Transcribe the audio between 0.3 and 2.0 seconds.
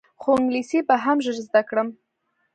انګلیسي به هم ژر زده کړم.